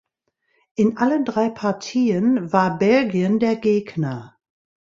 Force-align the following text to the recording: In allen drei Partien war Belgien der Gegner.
In 0.73 0.97
allen 0.97 1.25
drei 1.25 1.49
Partien 1.49 2.51
war 2.51 2.75
Belgien 2.79 3.37
der 3.37 3.55
Gegner. 3.55 4.35